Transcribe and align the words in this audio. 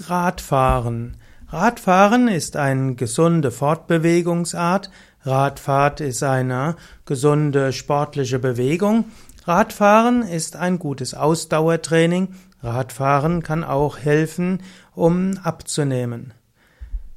Radfahren. 0.00 1.16
Radfahren 1.48 2.28
ist 2.28 2.56
eine 2.56 2.94
gesunde 2.94 3.50
Fortbewegungsart. 3.50 4.90
Radfahrt 5.22 6.00
ist 6.00 6.22
eine 6.22 6.76
gesunde 7.04 7.72
sportliche 7.72 8.38
Bewegung. 8.38 9.06
Radfahren 9.44 10.22
ist 10.22 10.56
ein 10.56 10.78
gutes 10.78 11.14
Ausdauertraining. 11.14 12.34
Radfahren 12.62 13.42
kann 13.42 13.64
auch 13.64 13.98
helfen, 13.98 14.62
um 14.94 15.38
abzunehmen. 15.42 16.34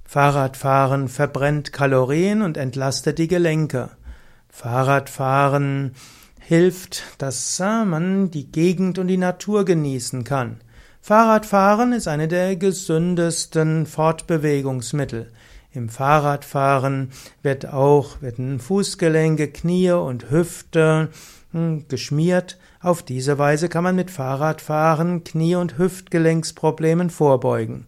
Fahrradfahren 0.05 1.07
verbrennt 1.07 1.73
Kalorien 1.73 2.41
und 2.41 2.57
entlastet 2.57 3.19
die 3.19 3.27
Gelenke. 3.27 3.91
Fahrradfahren 4.47 5.93
hilft, 6.39 7.03
dass 7.19 7.59
man 7.59 8.31
die 8.31 8.51
Gegend 8.51 8.97
und 8.97 9.07
die 9.07 9.17
Natur 9.17 9.65
genießen 9.65 10.23
kann. 10.23 10.61
Fahrradfahren 11.01 11.93
ist 11.93 12.07
eine 12.07 12.27
der 12.27 12.55
gesündesten 12.55 13.85
Fortbewegungsmittel. 13.85 15.31
Im 15.71 15.89
Fahrradfahren 15.89 17.11
wird 17.41 17.67
auch, 17.67 18.21
werden 18.21 18.59
Fußgelenke, 18.59 19.49
Knie 19.49 19.91
und 19.91 20.29
Hüfte 20.29 21.09
hm, 21.51 21.85
geschmiert. 21.87 22.57
Auf 22.81 23.03
diese 23.03 23.37
Weise 23.37 23.69
kann 23.69 23.83
man 23.83 23.95
mit 23.95 24.11
Fahrradfahren 24.11 25.23
Knie- 25.23 25.55
und 25.55 25.77
Hüftgelenksproblemen 25.77 27.09
vorbeugen. 27.09 27.85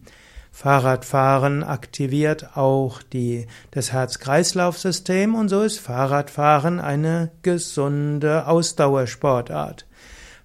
Fahrradfahren 0.52 1.64
aktiviert 1.64 2.56
auch 2.56 3.02
die, 3.02 3.48
das 3.72 3.92
Herz-Kreislauf-System 3.92 5.34
und 5.34 5.50
so 5.50 5.62
ist 5.62 5.80
Fahrradfahren 5.80 6.80
eine 6.80 7.32
gesunde 7.42 8.48
Ausdauersportart. 8.48 9.86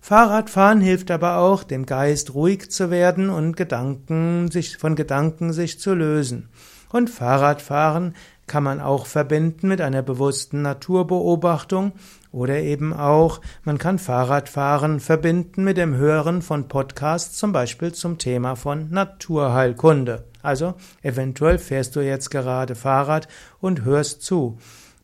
Fahrradfahren 0.08 0.80
hilft 0.80 1.10
aber 1.10 1.38
auch, 1.38 1.64
dem 1.64 1.84
Geist 1.84 2.32
ruhig 2.32 2.70
zu 2.70 2.92
werden 2.92 3.28
und 3.28 3.56
Gedanken 3.56 4.48
sich, 4.52 4.76
von 4.78 4.94
Gedanken 4.94 5.52
sich 5.52 5.80
zu 5.80 5.94
lösen. 5.94 6.48
Und 6.92 7.10
Fahrradfahren 7.10 8.14
kann 8.46 8.62
man 8.62 8.80
auch 8.80 9.06
verbinden 9.06 9.66
mit 9.66 9.80
einer 9.80 10.02
bewussten 10.02 10.62
Naturbeobachtung 10.62 11.90
oder 12.30 12.60
eben 12.60 12.92
auch, 12.92 13.40
man 13.64 13.78
kann 13.78 13.98
Fahrradfahren 13.98 15.00
verbinden 15.00 15.64
mit 15.64 15.76
dem 15.76 15.96
Hören 15.96 16.40
von 16.40 16.68
Podcasts, 16.68 17.36
zum 17.36 17.50
Beispiel 17.50 17.90
zum 17.90 18.16
Thema 18.18 18.54
von 18.54 18.88
Naturheilkunde. 18.90 20.22
Also 20.40 20.74
eventuell 21.02 21.58
fährst 21.58 21.96
du 21.96 22.00
jetzt 22.00 22.30
gerade 22.30 22.76
Fahrrad 22.76 23.26
und 23.58 23.84
hörst 23.84 24.22
zu. 24.22 24.56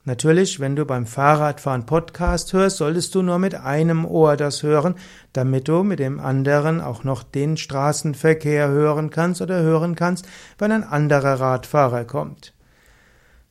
Natürlich, 0.05 0.59
wenn 0.59 0.75
du 0.75 0.85
beim 0.85 1.07
Fahrradfahren 1.07 1.87
Podcast 1.87 2.53
hörst, 2.53 2.79
solltest 2.79 3.15
du 3.15 3.23
nur 3.23 3.39
mit 3.39 3.55
einem 3.55 4.05
Ohr 4.05 4.37
das 4.37 4.65
hören, 4.65 4.97
damit 5.33 5.69
du 5.69 5.85
mit 5.85 6.01
dem 6.01 6.19
anderen 6.19 6.81
auch 6.81 7.05
noch 7.05 7.23
den 7.23 7.57
Straßenverkehr 7.57 8.69
hören 8.69 9.11
kannst 9.11 9.41
oder 9.43 9.63
hören 9.63 9.95
kannst, 9.95 10.27
wenn 10.59 10.73
ein 10.73 10.83
anderer 10.83 11.39
Radfahrer 11.39 12.05
kommt. 12.05 12.53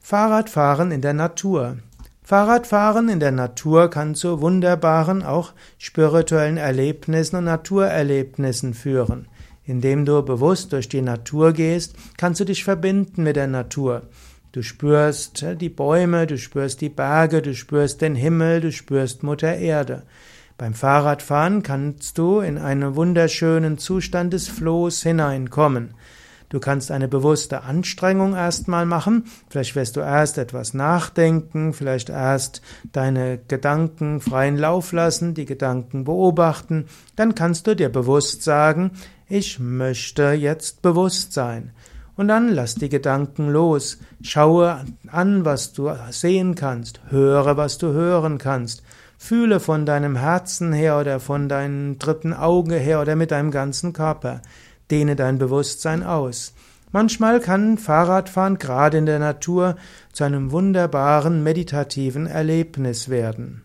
Fahrradfahren 0.02 0.92
in 0.92 1.00
der 1.00 1.14
Natur. 1.14 1.78
Fahrradfahren 2.22 3.08
in 3.08 3.22
der 3.22 3.32
Natur 3.32 3.90
kann 3.90 4.14
zu 4.14 4.42
wunderbaren, 4.42 5.24
auch 5.24 5.54
spirituellen 5.78 6.58
Erlebnissen 6.58 7.38
und 7.38 7.46
Naturerlebnissen 7.46 8.74
führen. 8.74 9.30
Indem 9.64 10.04
du 10.04 10.22
bewusst 10.22 10.74
durch 10.74 10.90
die 10.90 11.02
Natur 11.02 11.54
gehst, 11.54 11.96
kannst 12.18 12.42
du 12.42 12.46
dich 12.46 12.66
verbinden 12.66 13.24
mit 13.24 13.38
der 13.38 13.48
Natur. 13.48 14.02
Du 14.52 14.64
spürst 14.64 15.46
die 15.62 15.70
Bäume, 15.70 16.28
du 16.28 16.38
spürst 16.38 16.82
die 16.82 16.90
Berge, 16.90 17.42
du 17.42 17.56
spürst 17.56 18.02
den 18.02 18.16
Himmel, 18.16 18.60
du 18.60 18.72
spürst 18.74 19.24
Mutter 19.24 19.56
Erde. 19.56 20.04
Beim 20.58 20.74
Fahrradfahren 20.74 21.64
kannst 21.64 22.18
du 22.18 22.42
in 22.42 22.58
einen 22.58 22.96
wunderschönen 22.96 23.78
Zustand 23.78 24.34
des 24.34 24.50
Flohs 24.50 25.02
hineinkommen. 25.04 25.94
Du 26.50 26.60
kannst 26.60 26.92
eine 26.92 27.08
bewusste 27.08 27.64
Anstrengung 27.64 28.36
erstmal 28.36 28.86
machen. 28.86 29.24
Vielleicht 29.50 29.78
wirst 29.78 29.96
du 29.96 30.02
erst 30.02 30.38
etwas 30.38 30.74
nachdenken, 30.74 31.72
vielleicht 31.72 32.10
erst 32.10 32.62
deine 32.92 33.40
Gedanken 33.48 34.20
freien 34.20 34.58
Lauf 34.58 34.92
lassen, 34.92 35.34
die 35.34 35.46
Gedanken 35.46 36.04
beobachten. 36.04 36.88
Dann 37.16 37.36
kannst 37.36 37.68
du 37.68 37.76
dir 37.76 37.88
bewusst 37.88 38.44
sagen, 38.44 38.92
ich 39.30 39.60
möchte 39.60 40.34
jetzt 40.34 40.82
bewusst 40.82 41.32
sein. 41.32 41.72
Und 42.16 42.28
dann 42.28 42.50
lass 42.50 42.76
die 42.76 42.90
Gedanken 42.90 43.50
los. 43.50 43.98
Schaue 44.22 44.86
an, 45.08 45.46
was 45.46 45.74
du 45.74 45.92
sehen 46.10 46.56
kannst. 46.56 47.02
Höre, 47.10 47.58
was 47.58 47.78
du 47.78 47.94
hören 47.94 48.38
kannst. 48.38 48.84
Fühle 49.18 49.60
von 49.60 49.86
deinem 49.86 50.16
Herzen 50.16 50.74
her 50.74 51.00
oder 51.00 51.20
von 51.20 51.48
deinem 51.48 52.00
dritten 52.00 52.34
Auge 52.34 52.76
her 52.76 53.02
oder 53.02 53.16
mit 53.16 53.32
deinem 53.32 53.52
ganzen 53.52 53.94
Körper. 53.94 54.42
Dehne 54.90 55.16
dein 55.16 55.38
Bewusstsein 55.38 56.04
aus. 56.04 56.54
Manchmal 56.92 57.40
kann 57.40 57.78
Fahrradfahren 57.78 58.58
gerade 58.58 58.98
in 58.98 59.06
der 59.06 59.20
Natur 59.20 59.78
zu 60.12 60.26
einem 60.26 60.52
wunderbaren 60.52 61.42
meditativen 61.44 62.28
Erlebnis 62.28 63.08
werden. 63.08 63.64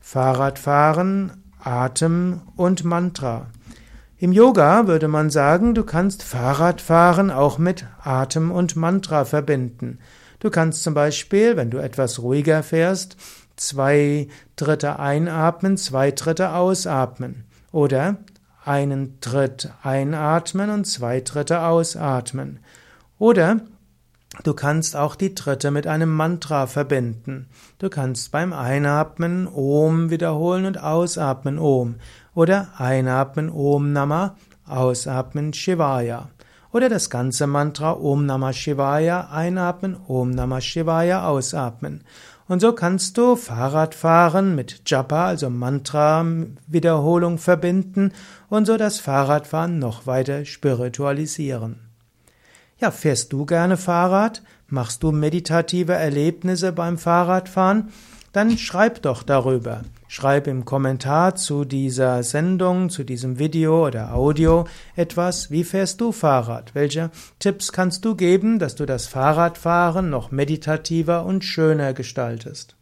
Fahrradfahren, 0.00 1.44
Atem 1.62 2.40
und 2.56 2.84
Mantra. 2.84 3.48
Im 4.20 4.32
Yoga 4.32 4.88
würde 4.88 5.06
man 5.06 5.30
sagen, 5.30 5.74
du 5.74 5.84
kannst 5.84 6.24
Fahrradfahren 6.24 7.30
auch 7.30 7.58
mit 7.58 7.86
Atem 8.02 8.50
und 8.50 8.74
Mantra 8.74 9.24
verbinden. 9.24 10.00
Du 10.40 10.50
kannst 10.50 10.82
zum 10.82 10.92
Beispiel, 10.92 11.56
wenn 11.56 11.70
du 11.70 11.78
etwas 11.78 12.20
ruhiger 12.20 12.64
fährst, 12.64 13.16
zwei 13.54 14.26
Dritte 14.56 14.98
einatmen, 14.98 15.76
zwei 15.76 16.10
Dritte 16.10 16.52
ausatmen. 16.52 17.44
Oder 17.70 18.16
einen 18.64 19.20
Tritt 19.20 19.70
einatmen 19.84 20.70
und 20.70 20.84
zwei 20.84 21.20
Dritte 21.20 21.62
ausatmen. 21.62 22.58
Oder 23.20 23.60
Du 24.44 24.54
kannst 24.54 24.94
auch 24.94 25.16
die 25.16 25.34
dritte 25.34 25.70
mit 25.70 25.86
einem 25.88 26.14
Mantra 26.14 26.66
verbinden. 26.66 27.48
Du 27.78 27.90
kannst 27.90 28.30
beim 28.30 28.52
Einatmen 28.52 29.48
Om 29.48 30.10
wiederholen 30.10 30.64
und 30.64 30.82
Ausatmen 30.82 31.58
Om. 31.58 31.96
Oder 32.34 32.68
einatmen 32.76 33.50
Om 33.50 33.92
Nama, 33.92 34.36
ausatmen 34.64 35.52
Shivaya. 35.52 36.28
Oder 36.70 36.88
das 36.88 37.10
ganze 37.10 37.46
Mantra 37.48 37.92
Om 37.92 38.26
Namah 38.26 38.52
Shivaya 38.52 39.28
einatmen, 39.30 39.96
Om 40.06 40.30
Namah 40.30 40.60
Shivaya 40.60 41.26
ausatmen. 41.26 42.04
Und 42.46 42.60
so 42.60 42.72
kannst 42.72 43.18
du 43.18 43.36
Fahrradfahren 43.36 44.54
mit 44.54 44.82
Japa, 44.86 45.26
also 45.26 45.50
Mantra-Wiederholung 45.50 47.38
verbinden 47.38 48.12
und 48.48 48.66
so 48.66 48.76
das 48.76 49.00
Fahrradfahren 49.00 49.78
noch 49.78 50.06
weiter 50.06 50.44
spiritualisieren. 50.44 51.87
Ja, 52.80 52.92
fährst 52.92 53.32
du 53.32 53.44
gerne 53.44 53.76
Fahrrad? 53.76 54.42
Machst 54.68 55.02
du 55.02 55.10
meditative 55.10 55.94
Erlebnisse 55.94 56.70
beim 56.70 56.96
Fahrradfahren? 56.96 57.88
Dann 58.32 58.56
schreib 58.56 59.02
doch 59.02 59.24
darüber. 59.24 59.82
Schreib 60.06 60.46
im 60.46 60.64
Kommentar 60.64 61.34
zu 61.34 61.64
dieser 61.64 62.22
Sendung, 62.22 62.88
zu 62.88 63.02
diesem 63.02 63.40
Video 63.40 63.86
oder 63.86 64.14
Audio 64.14 64.66
etwas. 64.94 65.50
Wie 65.50 65.64
fährst 65.64 66.00
du 66.00 66.12
Fahrrad? 66.12 66.74
Welche 66.76 67.10
Tipps 67.40 67.72
kannst 67.72 68.04
du 68.04 68.14
geben, 68.14 68.60
dass 68.60 68.76
du 68.76 68.86
das 68.86 69.08
Fahrradfahren 69.08 70.08
noch 70.08 70.30
meditativer 70.30 71.26
und 71.26 71.42
schöner 71.42 71.94
gestaltest? 71.94 72.77